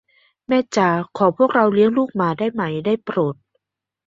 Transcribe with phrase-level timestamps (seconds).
[0.47, 3.35] แม่จ๋า ขอพวกเราเลี้ยงลูกหมาได้ไหม ได้โปรด?